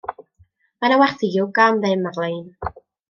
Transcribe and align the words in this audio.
Mae 0.79 0.89
'na 0.89 0.97
wersi 1.01 1.29
yoga 1.35 1.67
am 1.67 1.77
ddim 1.85 2.09
ar-lein. 2.13 2.43